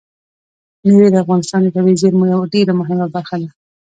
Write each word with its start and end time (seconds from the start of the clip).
مېوې 0.85 1.07
د 1.11 1.15
افغانستان 1.23 1.59
د 1.63 1.67
طبیعي 1.75 1.99
زیرمو 2.01 2.31
یوه 2.33 2.45
ډېره 2.53 2.73
مهمه 2.81 3.05
برخه 3.15 3.35
ده. 3.41 3.49